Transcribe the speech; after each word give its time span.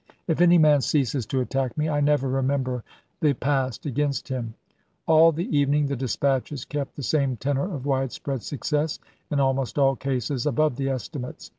If 0.25 0.41
any 0.41 0.57
man 0.57 0.81
ceases 0.81 1.27
to 1.27 1.41
attack 1.41 1.77
me 1.77 1.87
I 1.87 2.01
never 2.01 2.27
remember 2.27 2.83
the 3.19 3.35
past 3.35 3.85
against 3.85 4.29
him." 4.29 4.55
All 5.05 5.31
the 5.31 5.55
evening 5.55 5.85
the 5.85 5.95
dispatches 5.95 6.65
kept 6.65 6.95
the 6.95 7.03
same 7.03 7.37
tenor 7.37 7.71
of 7.71 7.85
widespread 7.85 8.41
success— 8.41 8.97
in 9.31 9.39
almost 9.39 9.77
all 9.77 9.95
cases 9.95 10.47
above 10.47 10.75
the 10.77 10.89
estimates. 10.89 11.49